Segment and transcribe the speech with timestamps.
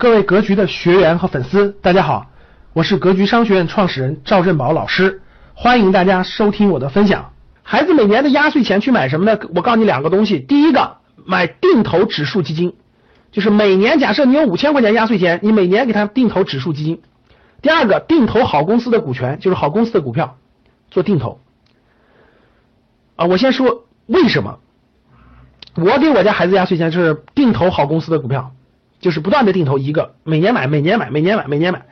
[0.00, 2.30] 各位格局的学员和粉丝，大家好，
[2.72, 5.20] 我是格局商学院创始人赵振宝老师，
[5.52, 7.34] 欢迎大家收听我的分享。
[7.62, 9.38] 孩子每年的压岁钱去买什么呢？
[9.54, 12.76] 我告诉你两个东西，第一个买定投指数基金，
[13.30, 17.02] 就是每年假设你有五千块钱压岁钱，你每年给他定投指数基金。
[17.60, 20.38] 第二个定投好公司的股权，就是好公司的股票
[20.90, 21.42] 做定投。
[23.16, 24.60] 啊，我先说为什么，
[25.74, 28.54] 我给我家孩子压岁钱就是定投好公司的股票。
[29.00, 31.86] 就是不断的定投一个，每年买，每年买，每年买，每年买，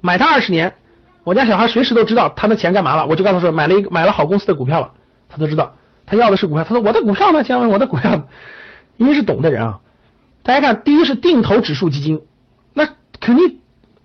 [0.00, 0.74] 买它二十年。
[1.22, 4.92] 我家小孩随时都知道他的钱干嘛了，我就告诉他说买了一个买了好公司的股票了，
[5.28, 6.64] 他都知道，他要的是股票。
[6.64, 7.44] 他说我的股票呢？
[7.44, 8.28] 先问我的股票，
[8.98, 9.80] 因为是懂的人啊。
[10.42, 12.20] 大家看，第一是定投指数基金，
[12.74, 12.88] 那
[13.20, 13.60] 肯定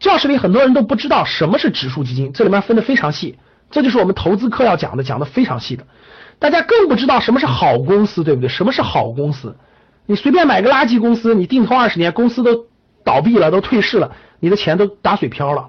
[0.00, 3.38] 教室里很多人都不知道什么是指数基金，这里面分的非常细，
[3.70, 5.84] 这就是我们投资课要讲的，讲的非常细的。
[6.38, 8.48] 大家更不知道什么是好公司，对不对？
[8.48, 9.56] 什么是好公司？
[10.06, 12.66] 你随便买个垃圾公司，你定投二十年，公司都
[13.04, 15.68] 倒闭了，都退市了，你的钱都打水漂了，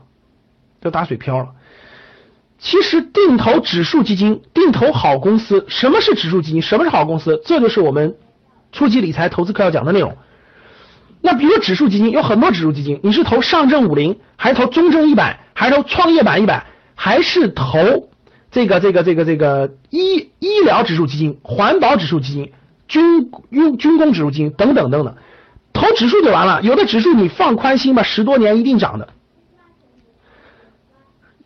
[0.82, 1.50] 都打水漂了。
[2.60, 6.62] 其实定投指数基金，定投好公司，什么是指数基金？
[6.62, 7.42] 什么是好公司？
[7.46, 8.16] 这就是我们
[8.72, 10.18] 初级理财投资课要讲的内容。
[11.22, 18.10] 那比如指数基金有很多指数基金，你是投上证五零，还是投中证一百，还是投创业板一百，还是投
[18.52, 22.52] 这个这个这个这个医医疗指数基金、环保指数基金？
[22.88, 25.16] 军用军工指数基金等等等等，
[25.74, 26.62] 投指数就完了。
[26.62, 29.10] 有的指数你放宽心吧，十多年一定涨的。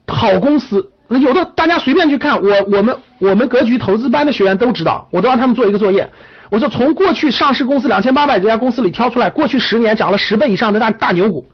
[0.08, 6.10] 好公司，有的大家随便去看，我我们我们格局投资班的学员都知道，我都让他们做一个作业。
[6.50, 11.50] 我说从过去上市公司两千八百多家公司里挑出来，过去十年涨了十倍以上的大大牛股，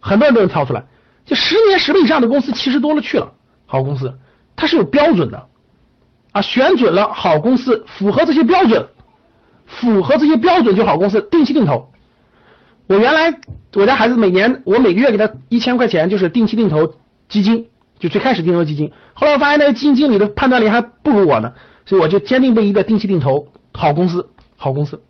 [0.00, 0.84] 很多人都能挑出来。
[1.26, 3.32] 就十年十倍以上的公司其实多了去了，
[3.66, 4.14] 好公司
[4.56, 5.46] 它是有标准的。
[6.34, 8.88] 啊，选准了好公司，符合这些标准，
[9.66, 11.92] 符合这些标准就好公司，定期定投。
[12.88, 13.38] 我原来
[13.74, 16.96] 我家孩子每年我每个月给他一千块钱，就是定期定投
[17.28, 17.68] 基金，
[18.00, 18.90] 就最开始定投基金。
[19.12, 21.52] 后来我发现那个基金经理的判断力还不如我呢，
[21.86, 25.02] 所以我就坚定不移的定期定投好公司，好公司，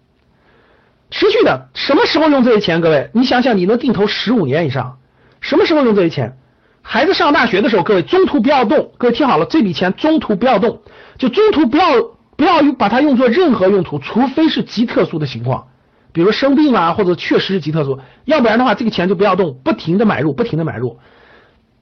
[1.11, 1.69] 持续的。
[1.73, 2.83] 什么时候用这些钱？
[2.83, 4.99] 各位，你想想，你能定投十五年以上，
[5.41, 6.37] 什么时候用这些钱？
[6.83, 10.83] 孩子上大学的时候，各位中途不要动，各位听好了，这笔钱中途不要动。
[11.19, 12.03] 就中途不要
[12.37, 15.69] 不要把它用作任何用途，除非是极特殊的情况，
[16.13, 20.99] 比如生病啊，或者确实是极特殊，要不然的话，这个钱就不要动，不停的买入，不停的买入。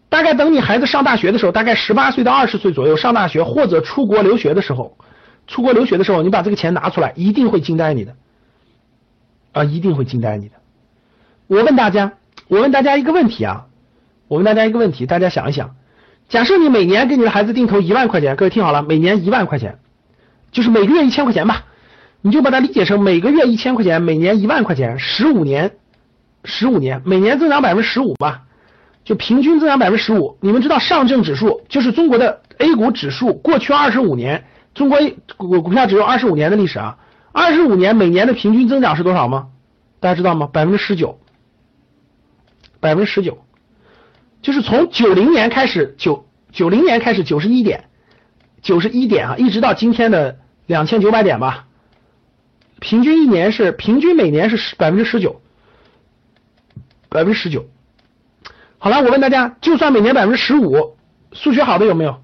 [0.08, 4.98] 大概等你孩子上大学的时候，大概十八岁到二十岁左右上大学或者出国留学的时候，
[5.46, 8.14] 出国留学的时候，你把这个钱拿出来，一定会惊呆你的，
[9.52, 10.56] 啊，一定会惊呆你的。
[11.46, 12.12] 我问大家，
[12.48, 13.66] 我问大家一个问题啊，
[14.28, 15.76] 我问大家一个问题，大家想一想。
[16.28, 19.78] 假设你每年给你的孩子定投一万块钱，各位听好了，每年一万块钱，
[20.50, 21.64] 就是每个月一千块钱吧，
[22.22, 25.72] 你就把它理解成每个月一千块钱，每年一万块钱，十五年，
[26.44, 28.44] 十五年，每年增长百分之十五吧，
[29.04, 30.38] 就平均增长百分之十五。
[30.40, 34.44] 你们知道上证指数就是中国的 A 股指数，过去二十五年，
[34.74, 34.98] 中国
[35.36, 36.96] 股股票只有二十五年的历史啊，
[37.32, 39.48] 二十五年每年的平均增长是多少吗？
[40.00, 40.48] 大家知道吗？
[40.50, 41.18] 百分之十九，
[42.80, 43.44] 百分之十九。
[44.42, 47.84] 就是从九零年开始，九九零年开始九十一点，
[48.60, 51.66] 九十一点啊，一直到今天的两千九百点吧，
[52.80, 55.40] 平均一年是平均每年是十百分之十九，
[57.08, 57.66] 百分之十九。
[58.78, 60.96] 好了，我问大家，就算每年百分之十五，
[61.32, 62.20] 数学好的有没有？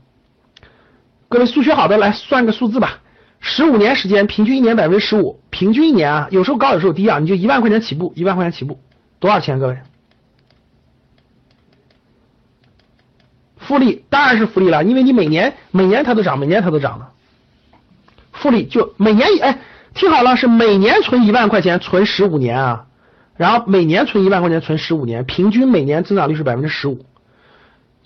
[1.29, 3.01] 各位数学好的来算个数字吧，
[3.39, 8.81] 十五年时间，平均一年百分之十五，平均一年啊，有时候高有时候低啊，你就一万块钱起步，一万块钱起步，
[9.21, 9.61] 多少钱？
[9.61, 9.79] 各位？
[13.69, 17.09] 复利当然是复利了，因为你每年每年它都涨，每年它都涨的。
[18.33, 19.59] 复利就每年哎，
[19.93, 22.87] 听好了，是每年存一万块钱，存十五年啊，
[23.37, 27.05] 然后每年存一万块钱，存十五年，平均每年增长率是百分之十五。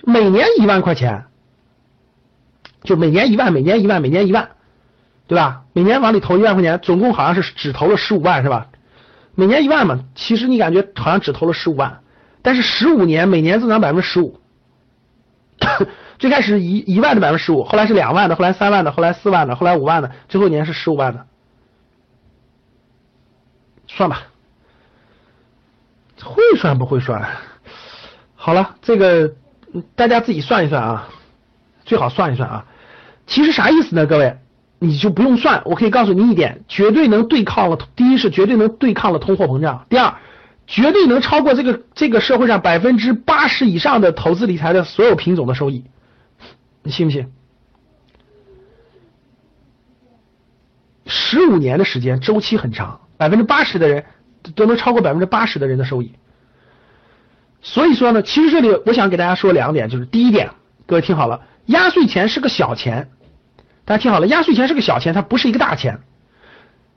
[0.04, 1.26] 每年一万块钱，
[2.82, 4.48] 就每年一万，每年一万，每年一万，
[5.28, 5.62] 对吧？
[5.74, 8.66] 每年往里投一万块钱，总共好像是只投了十五万，是吧？
[9.36, 12.00] 每年一万嘛，其实你感觉好像只投了十五万，
[12.42, 14.40] 但是十五年每年增长百分之十五。
[16.18, 21.26] 最开始一一万的百分之十五，后来是两万的，后来三万的，后来四万的，后来五万的，最后一年是十五万的，
[23.88, 24.22] 算吧，
[26.22, 27.26] 会算不会算？
[28.34, 29.32] 好了，这个
[29.94, 31.08] 大家自己算一算啊，
[31.84, 32.66] 最好算一算啊。
[33.26, 34.06] 其实啥意思呢？
[34.06, 34.38] 各位，
[34.78, 37.78] 你就不用算，我可以告诉你一点，绝对能对抗了。
[37.94, 40.14] 第一是绝对能对抗了通货膨胀，第二。
[40.72, 45.84] 绝对能超过这个这个社会上百分之八十以上的投资理财的所有品种的收益，
[46.82, 47.30] 你信不信？
[51.04, 54.06] 十五年的时间周期很长，百分之八十的人
[54.54, 56.14] 都能超过百分之八十的人的收益。
[57.60, 60.52] 所以说呢，其实这里我想给大家说两点，就是第一点，
[60.86, 63.10] 各位听好了，压岁钱是个小钱，
[63.84, 66.00] 大家听好了，压岁钱是个小钱，它不是一个大钱。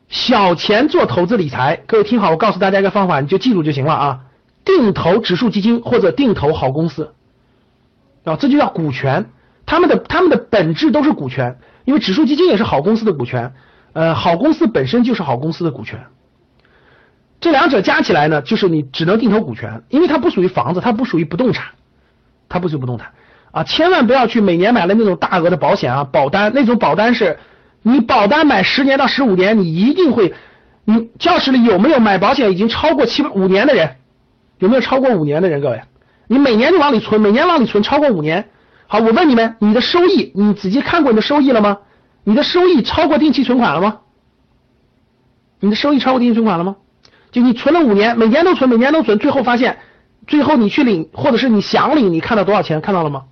[0.08, 4.20] 小钱做投资理财，各位听好，我告诉大家一个方法，你就记住就行了啊。
[4.64, 7.14] 定投指数基金或者定投好公司，
[8.24, 9.30] 啊，这就叫股权，
[9.66, 13.54] 他们的他们的本质都是股权，因为指数基金也是好公司的股权，
[13.94, 16.06] 呃，好公司本身就是好公司的股权。
[17.40, 21.74] 这两者加起来呢，就是你只能定投股权，因为它不属于房子，它不属于不动产，
[22.48, 23.12] 它不属于不动产
[23.52, 27.40] 啊，千万不要去每年买了那种大额的保险啊，保单那种保单是。
[27.88, 30.34] 你保单买十年到十五年，你一定会。
[30.86, 33.98] 你教室里有没有买保险已经超过七五年的人？
[34.58, 35.62] 有没有超过五年的人？
[35.62, 35.82] 各位，
[36.28, 38.50] 你每年就往里存，每年往里存超过五年。
[38.88, 41.78] 好，我问你们，你的收益，你仔细看过你的收益了吗？
[42.24, 44.00] 你的收益超过定期存款了吗？
[45.60, 46.78] 你的收益超过定期存款了吗？
[47.32, 49.78] 就你存了五年，每年都存，每年都存，最后发现，
[50.26, 52.82] 最后你去领，或者是你想领，你看到多少钱？
[52.82, 53.26] 看到了吗？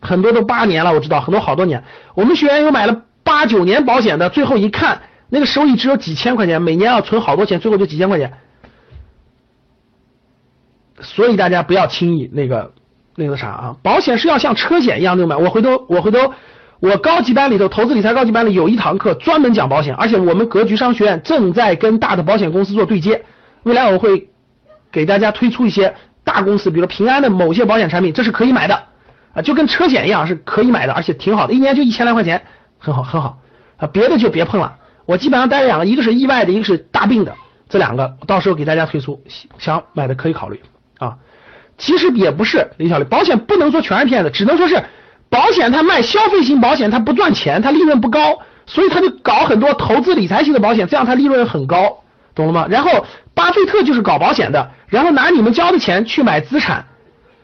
[0.00, 1.84] 很多都八年了，我知道很多好多年。
[2.14, 8.32] 我们学员有买了八九年保险的，最后一看那个收益只有几千块钱，每年要存好多钱，最后就几千块钱。
[11.00, 12.72] 所以大家不要轻易那个
[13.14, 15.36] 那个啥啊，保险是要像车险一样那种买。
[15.36, 16.34] 我回头我回头
[16.80, 23.24] 我高级班里头投资理财高级班里有一堂课专门讲保险，而且我们格局商学院正在跟大的保险公司做对接，
[23.62, 24.28] 未来我会
[24.90, 28.84] 给大家推出一些大公司，比如平安的某些保险产品，这是可以买的。
[29.34, 32.42] 啊，就跟车险一样是可以买的，而且挺好的，一年就一千来块钱，
[32.78, 33.38] 很好很好
[33.76, 33.88] 啊。
[33.92, 34.76] 别的就别碰了，
[35.06, 37.34] 我基本上带两个，一个是意外的，一个是大病的，
[37.68, 39.22] 这两个到时候给大家推出，
[39.58, 40.60] 想买的可以考虑
[40.98, 41.16] 啊。
[41.76, 44.82] 其实也不是李小丽，保险不能说全是骗子，只能说是
[45.28, 52.02] 保险它卖消费型保险它不赚钱，它利润不高，所以他就搞很多投资理财型的保险，这样它利润很高，
[52.34, 52.66] 懂了吗？
[52.68, 53.04] 然后
[53.34, 56.86] 巴菲特就是搞保险的，然后拿你们交的钱去买资产。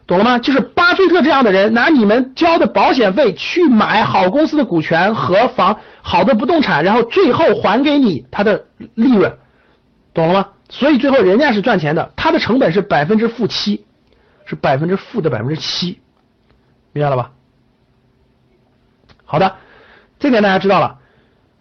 [0.07, 0.39] 懂了吗？
[0.39, 0.61] 就是
[0.95, 9.37] 巴菲特这样的人拿你们交的保险费去买好公司的股权和房好的不动产，然后最后还给你他的利润，
[10.15, 10.49] 懂了吗？
[10.69, 13.85] 所以最后人家是赚钱的，他的成本是百分之负七，
[14.47, 15.99] 是百分之负的百分之七，
[16.93, 17.33] 明白了吧？
[19.25, 19.57] 好的，
[20.21, 20.99] 这点大家知道了。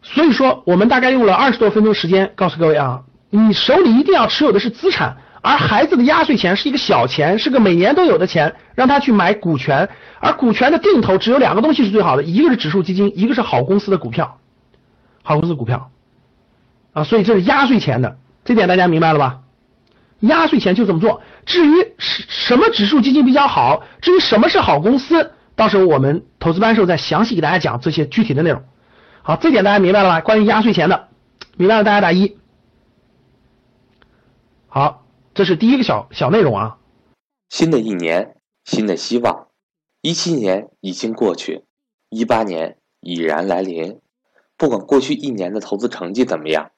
[0.03, 3.01] 所以说我们大概用了二十多分钟时间告诉各位啊，
[3.31, 5.17] 你手里一定要持有的是资产。
[5.43, 9.89] 而孩子的压岁钱是一个小钱，是个每年都有的钱，让他去买股权。
[10.21, 14.39] 而股权的定投只有两个东西是最好的，一个是指数基金，一个是好公司的股票，
[15.21, 15.91] 好公司股票
[16.93, 17.03] 啊。
[17.03, 19.41] 所以这是压岁钱的，这点大家明白了吧？
[20.21, 21.21] 压岁钱就这么做。
[21.45, 28.63] 至于什什么指数基金比较好，至于什么是好公司，到时候我们投资班时候再详细给大家讲这些具体的内容。
[29.23, 30.21] 好，这点大家明白了吧？
[30.21, 31.09] 关于压岁钱的，
[31.57, 32.37] 明白了大家打一。
[34.69, 35.02] 好。
[35.35, 36.77] 这是第一个小小内容啊！
[37.49, 39.47] 新的一年，新的希望。
[40.01, 41.63] 一七年已经过去，
[42.09, 43.99] 一八年已然来临。
[44.57, 46.69] 不管过去一年的投资成绩怎么样，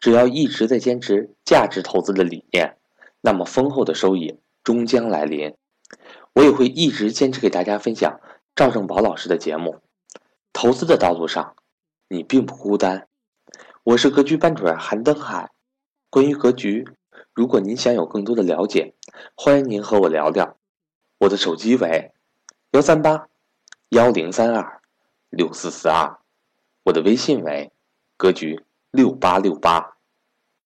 [0.00, 2.78] 只要一直在坚持价值投资的理念，
[3.20, 5.54] 那么丰厚的收益终将来临。
[6.32, 8.20] 我也会一直坚持给大家分享
[8.56, 9.78] 赵正宝老师的节目。
[10.52, 11.54] 投资的道路上，
[12.08, 13.06] 你并不孤单。
[13.84, 15.52] 我是格局班主任韩登海。
[16.10, 16.88] 关于格局。
[17.32, 18.94] 如果您想有更多的了解，
[19.34, 20.56] 欢迎您和我聊聊。
[21.18, 22.12] 我的手机为
[22.72, 23.28] 幺三八
[23.90, 24.80] 幺零三二
[25.28, 26.18] 六四四二，
[26.84, 27.72] 我的微信为
[28.16, 29.96] 格局六八六八。